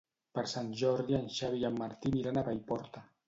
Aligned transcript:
Per 0.37 0.43
Sant 0.53 0.71
Jordi 0.79 1.17
en 1.17 1.27
Xavi 1.35 1.61
i 1.63 1.67
en 1.71 1.77
Martí 1.83 2.13
aniran 2.13 2.39
a 2.43 2.47
Paiporta. 2.51 3.05